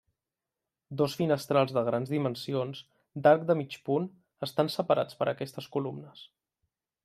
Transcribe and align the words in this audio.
Dos 1.01 1.17
finestrals 1.19 1.73
de 1.75 1.83
grans 1.89 2.13
dimensions, 2.15 2.81
d'arc 3.27 3.45
de 3.51 3.59
mig 3.61 3.77
punt, 3.91 4.09
estan 4.51 4.75
separats 4.79 5.21
per 5.23 5.33
aquestes 5.35 5.73
columnes. 5.77 6.29